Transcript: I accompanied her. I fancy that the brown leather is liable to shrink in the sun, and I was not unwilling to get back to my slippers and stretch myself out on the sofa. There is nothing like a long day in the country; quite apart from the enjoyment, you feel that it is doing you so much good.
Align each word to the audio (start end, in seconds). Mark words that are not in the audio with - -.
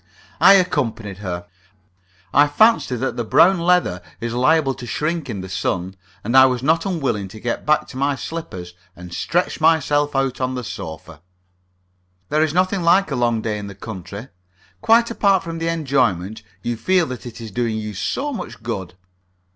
I 0.39 0.53
accompanied 0.55 1.19
her. 1.19 1.45
I 2.33 2.47
fancy 2.47 2.95
that 2.95 3.17
the 3.17 3.23
brown 3.23 3.59
leather 3.59 4.01
is 4.19 4.33
liable 4.33 4.73
to 4.73 4.87
shrink 4.87 5.29
in 5.29 5.41
the 5.41 5.47
sun, 5.47 5.95
and 6.23 6.35
I 6.35 6.47
was 6.47 6.63
not 6.63 6.87
unwilling 6.87 7.27
to 7.27 7.39
get 7.39 7.67
back 7.67 7.85
to 7.89 7.97
my 7.97 8.15
slippers 8.15 8.73
and 8.95 9.13
stretch 9.13 9.61
myself 9.61 10.15
out 10.15 10.41
on 10.41 10.55
the 10.55 10.63
sofa. 10.63 11.21
There 12.29 12.41
is 12.41 12.51
nothing 12.51 12.81
like 12.81 13.11
a 13.11 13.15
long 13.15 13.43
day 13.43 13.59
in 13.59 13.67
the 13.67 13.75
country; 13.75 14.29
quite 14.81 15.11
apart 15.11 15.43
from 15.43 15.59
the 15.59 15.67
enjoyment, 15.69 16.41
you 16.63 16.77
feel 16.77 17.05
that 17.05 17.27
it 17.27 17.39
is 17.39 17.51
doing 17.51 17.77
you 17.77 17.93
so 17.93 18.33
much 18.33 18.63
good. 18.63 18.95